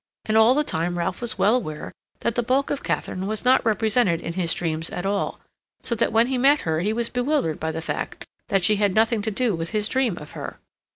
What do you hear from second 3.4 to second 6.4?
not represented in his dreams at all, so that when he